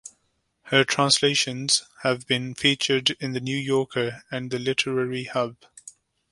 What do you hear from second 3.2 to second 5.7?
The New Yorker and Literary Hub.